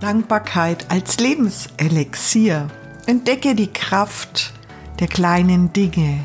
[0.00, 2.68] Dankbarkeit als Lebenselixier.
[3.04, 4.54] Entdecke die Kraft
[4.98, 6.20] der kleinen Dinge.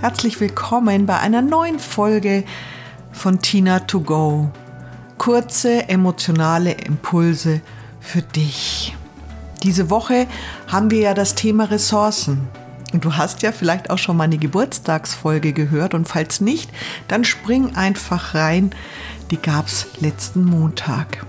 [0.00, 2.44] Herzlich willkommen bei einer neuen Folge
[3.12, 4.50] von Tina to Go.
[5.18, 7.60] Kurze emotionale Impulse
[8.00, 8.96] für dich.
[9.62, 10.26] Diese Woche
[10.66, 12.48] haben wir ja das Thema Ressourcen.
[12.94, 16.70] Und du hast ja vielleicht auch schon meine Geburtstagsfolge gehört und falls nicht,
[17.08, 18.70] dann spring einfach rein.
[19.30, 21.26] Die gab's letzten Montag.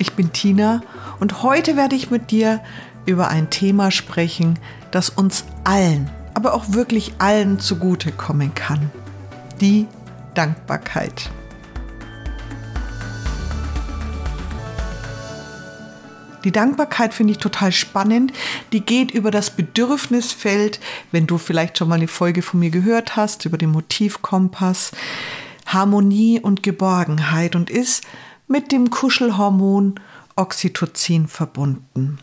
[0.00, 0.80] Ich bin Tina
[1.20, 2.62] und heute werde ich mit dir
[3.04, 4.58] über ein Thema sprechen,
[4.92, 8.90] das uns allen, aber auch wirklich allen zugutekommen kann.
[9.60, 9.86] Die
[10.32, 11.28] Dankbarkeit.
[16.44, 18.32] Die Dankbarkeit finde ich total spannend.
[18.72, 20.80] Die geht über das Bedürfnisfeld,
[21.12, 24.92] wenn du vielleicht schon mal eine Folge von mir gehört hast, über den Motivkompass,
[25.66, 28.02] Harmonie und Geborgenheit und ist
[28.50, 30.00] mit dem Kuschelhormon
[30.34, 32.18] Oxytocin verbunden.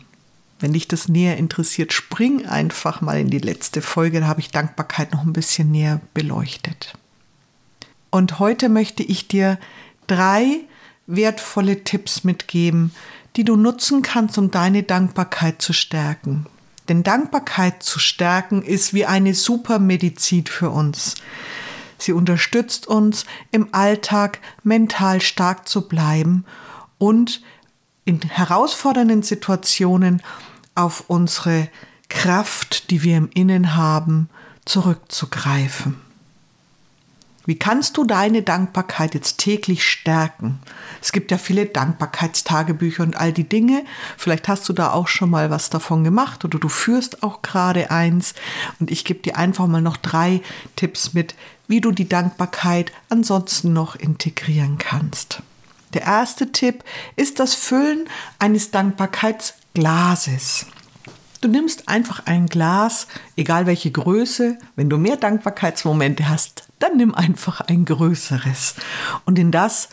[0.60, 4.50] Wenn dich das näher interessiert, spring einfach mal in die letzte Folge, da habe ich
[4.50, 6.92] Dankbarkeit noch ein bisschen näher beleuchtet.
[8.10, 9.58] Und heute möchte ich dir
[10.06, 10.60] drei
[11.06, 12.92] wertvolle Tipps mitgeben,
[13.36, 16.44] die du nutzen kannst, um deine Dankbarkeit zu stärken.
[16.90, 21.14] Denn Dankbarkeit zu stärken ist wie eine Supermedizin für uns.
[21.98, 26.44] Sie unterstützt uns im Alltag mental stark zu bleiben
[26.96, 27.42] und
[28.04, 30.22] in herausfordernden Situationen
[30.74, 31.68] auf unsere
[32.08, 34.30] Kraft, die wir im Innen haben,
[34.64, 36.00] zurückzugreifen.
[37.48, 40.58] Wie kannst du deine Dankbarkeit jetzt täglich stärken?
[41.00, 43.84] Es gibt ja viele Dankbarkeitstagebücher und all die Dinge.
[44.18, 47.90] Vielleicht hast du da auch schon mal was davon gemacht oder du führst auch gerade
[47.90, 48.34] eins.
[48.80, 50.42] Und ich gebe dir einfach mal noch drei
[50.76, 51.34] Tipps mit,
[51.68, 55.42] wie du die Dankbarkeit ansonsten noch integrieren kannst.
[55.94, 56.84] Der erste Tipp
[57.16, 60.66] ist das Füllen eines Dankbarkeitsglases.
[61.40, 63.06] Du nimmst einfach ein Glas,
[63.36, 64.58] egal welche Größe.
[64.74, 68.74] Wenn du mehr Dankbarkeitsmomente hast, dann nimm einfach ein größeres.
[69.24, 69.88] Und in das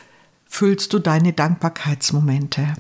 [0.48, 2.74] füllst du deine Dankbarkeitsmomente.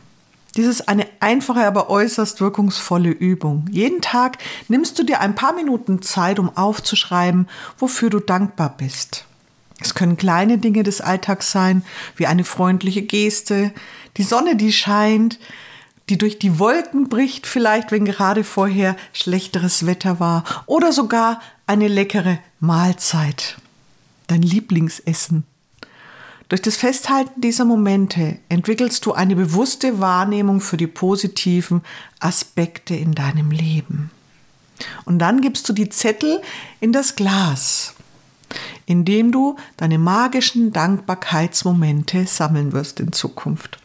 [0.55, 3.65] Dies ist eine einfache, aber äußerst wirkungsvolle Übung.
[3.71, 4.37] Jeden Tag
[4.69, 9.25] nimmst du dir ein paar Minuten Zeit, um aufzuschreiben, wofür du dankbar bist.
[9.81, 11.83] Es können kleine Dinge des Alltags sein,
[12.15, 13.73] wie eine freundliche Geste,
[14.15, 15.39] die Sonne, die scheint,
[16.07, 21.89] die durch die Wolken bricht, vielleicht wenn gerade vorher schlechteres Wetter war, oder sogar eine
[21.89, 23.57] leckere Mahlzeit,
[24.27, 25.43] dein Lieblingsessen.
[26.55, 31.81] Durch das Festhalten dieser Momente entwickelst du eine bewusste Wahrnehmung für die positiven
[32.21, 34.09] Aspekte in deinem Leben.
[35.03, 36.41] Und dann gibst du die Zettel
[36.79, 37.93] in das Glas,
[38.85, 43.77] indem du deine magischen Dankbarkeitsmomente sammeln wirst in Zukunft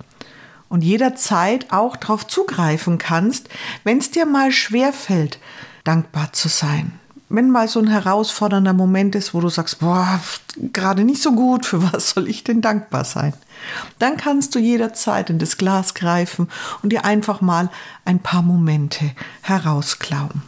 [0.69, 3.48] und jederzeit auch darauf zugreifen kannst,
[3.82, 5.41] wenn es dir mal schwer fällt,
[5.82, 7.00] dankbar zu sein.
[7.32, 10.20] Wenn mal so ein herausfordernder Moment ist, wo du sagst, boah,
[10.72, 13.32] gerade nicht so gut, für was soll ich denn dankbar sein?
[14.00, 16.48] Dann kannst du jederzeit in das Glas greifen
[16.82, 17.70] und dir einfach mal
[18.04, 20.42] ein paar Momente herausklauen.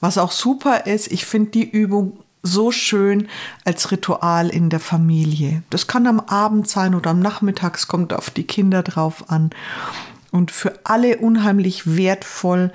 [0.00, 3.28] Was auch super ist, ich finde die Übung so schön
[3.64, 5.64] als Ritual in der Familie.
[5.70, 9.50] Das kann am Abend sein oder am Nachmittag, es kommt auf die Kinder drauf an.
[10.30, 12.72] Und für alle unheimlich wertvoll.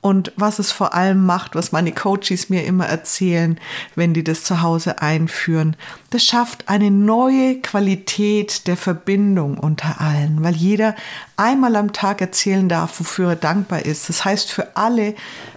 [0.00, 3.58] Und was es vor allem macht, was meine Coaches mir immer erzählen,
[3.96, 5.76] wenn die das zu Hause einführen,
[6.10, 10.94] das schafft eine neue Qualität der Verbindung unter allen, weil jeder
[11.36, 14.08] einmal am Tag erzählen darf, wofür er dankbar ist.
[14.08, 15.14] Das heißt, für alle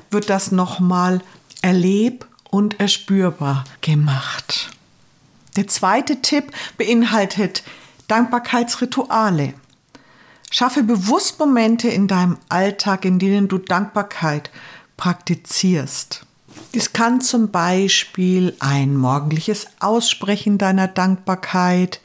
[0.09, 1.21] wird das nochmal
[1.61, 4.71] erlebt und erspürbar gemacht.
[5.55, 7.63] Der zweite Tipp beinhaltet
[8.07, 9.53] Dankbarkeitsrituale.
[10.51, 14.51] Schaffe bewusst Momente in deinem Alltag, in denen du Dankbarkeit
[14.97, 16.27] praktizierst.
[16.75, 22.01] Dies kann zum Beispiel ein morgendliches Aussprechen deiner Dankbarkeit,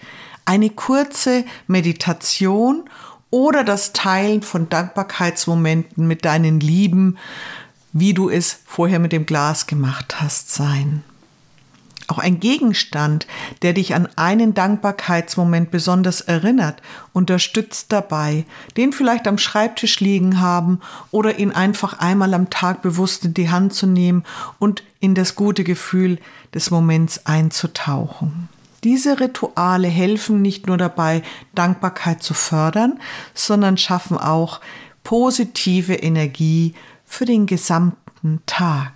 [0.46, 2.88] eine kurze Meditation
[3.28, 7.18] oder das Teilen von Dankbarkeitsmomenten mit deinen Lieben
[7.98, 11.02] wie du es vorher mit dem Glas gemacht hast, sein.
[12.08, 13.26] Auch ein Gegenstand,
[13.62, 16.80] der dich an einen Dankbarkeitsmoment besonders erinnert,
[17.12, 18.44] unterstützt dabei,
[18.76, 20.80] den vielleicht am Schreibtisch liegen haben
[21.10, 24.22] oder ihn einfach einmal am Tag bewusst in die Hand zu nehmen
[24.58, 26.18] und in das gute Gefühl
[26.54, 28.48] des Moments einzutauchen.
[28.84, 31.22] Diese Rituale helfen nicht nur dabei,
[31.54, 33.00] Dankbarkeit zu fördern,
[33.34, 34.60] sondern schaffen auch
[35.02, 36.74] positive Energie
[37.04, 38.92] für den gesamten Tag.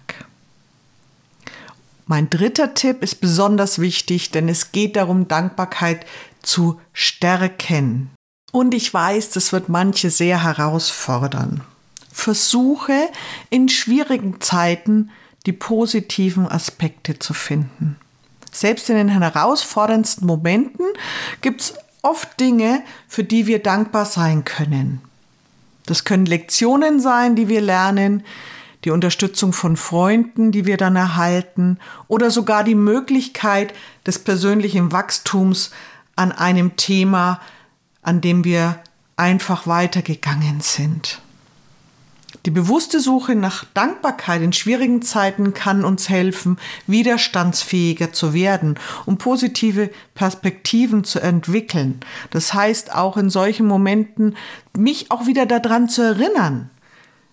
[2.10, 6.04] Mein dritter Tipp ist besonders wichtig, denn es geht darum, Dankbarkeit
[6.42, 8.10] zu stärken.
[8.50, 11.60] Und ich weiß, das wird manche sehr herausfordern.
[12.10, 13.08] Versuche
[13.48, 15.10] in schwierigen Zeiten
[15.46, 17.96] die positiven Aspekte zu finden.
[18.50, 20.86] Selbst in den herausforderndsten Momenten
[21.42, 25.00] gibt es oft Dinge, für die wir dankbar sein können.
[25.86, 28.24] Das können Lektionen sein, die wir lernen,
[28.84, 31.78] die Unterstützung von Freunden, die wir dann erhalten,
[32.08, 33.74] oder sogar die Möglichkeit
[34.06, 35.70] des persönlichen Wachstums
[36.16, 37.40] an einem Thema,
[38.02, 38.80] an dem wir
[39.16, 41.20] einfach weitergegangen sind.
[42.46, 49.18] Die bewusste Suche nach Dankbarkeit in schwierigen Zeiten kann uns helfen, widerstandsfähiger zu werden und
[49.18, 52.00] positive Perspektiven zu entwickeln.
[52.30, 54.36] Das heißt auch in solchen Momenten
[54.74, 56.70] mich auch wieder daran zu erinnern,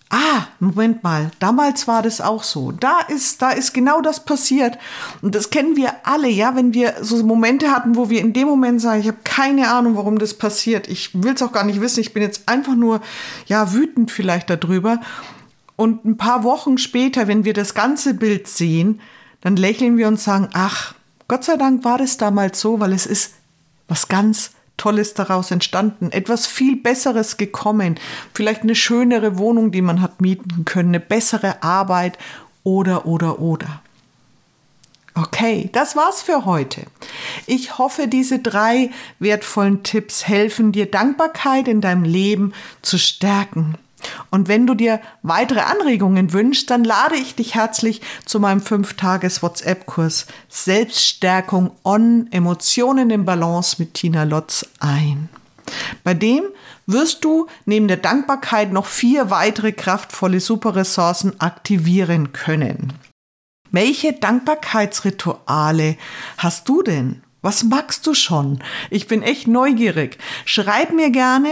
[0.09, 2.71] Ah, Moment mal, damals war das auch so.
[2.71, 4.77] Da ist, da ist genau das passiert.
[5.21, 8.48] Und das kennen wir alle, ja, wenn wir so Momente hatten, wo wir in dem
[8.48, 10.88] Moment sagen, ich habe keine Ahnung, warum das passiert.
[10.88, 12.00] Ich will es auch gar nicht wissen.
[12.00, 13.01] Ich bin jetzt einfach nur,
[13.48, 15.01] ja, wütend vielleicht darüber.
[15.75, 19.01] Und ein paar Wochen später, wenn wir das ganze Bild sehen,
[19.42, 20.95] dann lächeln wir und sagen, ach,
[21.27, 23.33] Gott sei Dank war das damals so, weil es ist
[23.89, 28.00] was ganz Tolles daraus entstanden, etwas viel Besseres gekommen,
[28.33, 32.18] vielleicht eine schönere Wohnung, die man hat mieten können, eine bessere Arbeit
[32.63, 33.81] oder, oder, oder.
[35.15, 36.83] Okay, das war's für heute.
[37.47, 42.53] Ich hoffe, diese drei wertvollen Tipps helfen dir, Dankbarkeit in deinem Leben
[42.83, 43.75] zu stärken.
[44.29, 50.27] Und wenn du dir weitere Anregungen wünschst, dann lade ich dich herzlich zu meinem 5-Tages-WhatsApp-Kurs
[50.49, 55.29] Selbststärkung on Emotionen in Balance mit Tina Lotz ein.
[56.03, 56.44] Bei dem
[56.85, 62.94] wirst du neben der Dankbarkeit noch vier weitere kraftvolle Superressourcen aktivieren können.
[63.71, 65.97] Welche Dankbarkeitsrituale
[66.38, 67.21] hast du denn?
[67.41, 68.59] Was magst du schon?
[68.89, 70.17] Ich bin echt neugierig.
[70.45, 71.51] Schreib mir gerne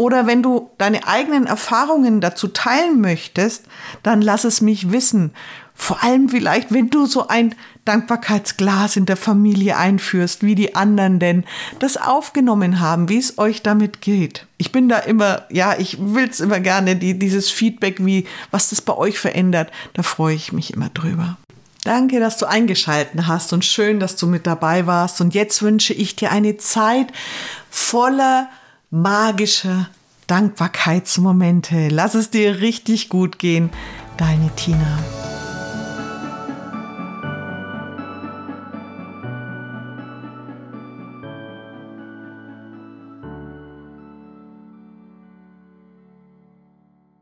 [0.00, 3.66] oder wenn du deine eigenen Erfahrungen dazu teilen möchtest,
[4.02, 5.32] dann lass es mich wissen.
[5.74, 7.54] Vor allem vielleicht, wenn du so ein
[7.84, 11.44] Dankbarkeitsglas in der Familie einführst, wie die anderen denn
[11.80, 14.46] das aufgenommen haben, wie es euch damit geht.
[14.56, 18.70] Ich bin da immer, ja, ich will es immer gerne, die, dieses Feedback, wie, was
[18.70, 21.36] das bei euch verändert, da freue ich mich immer drüber.
[21.84, 25.20] Danke, dass du eingeschalten hast und schön, dass du mit dabei warst.
[25.20, 27.08] Und jetzt wünsche ich dir eine Zeit
[27.68, 28.48] voller
[28.90, 29.86] magische
[30.26, 31.88] Dankbarkeitsmomente.
[31.88, 33.70] Lass es dir richtig gut gehen.
[34.16, 34.98] Deine Tina.